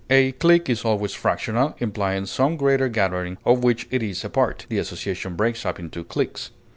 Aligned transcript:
A 0.09 0.31
clique 0.31 0.67
is 0.67 0.83
always 0.83 1.13
fractional, 1.13 1.75
implying 1.77 2.25
some 2.25 2.57
greater 2.57 2.89
gathering 2.89 3.37
of 3.45 3.63
which 3.63 3.87
it 3.91 4.01
is 4.01 4.25
a 4.25 4.31
part; 4.31 4.65
the 4.67 4.79
association 4.79 5.35
breaks 5.35 5.63
up 5.63 5.77
into 5.77 6.03
cliques. 6.03 6.49